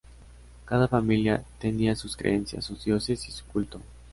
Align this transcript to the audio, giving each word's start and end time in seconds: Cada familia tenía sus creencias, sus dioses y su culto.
Cada 0.65 0.87
familia 0.87 1.43
tenía 1.59 1.93
sus 1.95 2.17
creencias, 2.17 2.65
sus 2.65 2.83
dioses 2.85 3.27
y 3.27 3.31
su 3.31 3.45
culto. 3.45 3.79